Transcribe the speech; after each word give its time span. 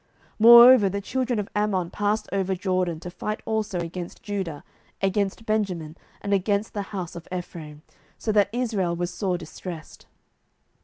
07:010:009 0.01 0.09
Moreover 0.39 0.89
the 0.89 0.99
children 1.01 1.37
of 1.37 1.47
Ammon 1.55 1.91
passed 1.91 2.27
over 2.31 2.55
Jordan 2.55 2.99
to 3.01 3.11
fight 3.11 3.39
also 3.45 3.79
against 3.81 4.23
Judah, 4.23 4.63
and 4.99 5.07
against 5.11 5.45
Benjamin, 5.45 5.95
and 6.21 6.33
against 6.33 6.73
the 6.73 6.81
house 6.89 7.15
of 7.15 7.27
Ephraim; 7.31 7.83
so 8.17 8.31
that 8.31 8.49
Israel 8.51 8.95
was 8.95 9.13
sore 9.13 9.37
distressed. 9.37 10.07